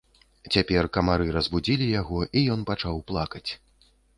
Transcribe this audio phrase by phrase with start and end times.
[0.55, 3.47] Цяпер камары разбудзілі яго, і ён пачаў плакаць.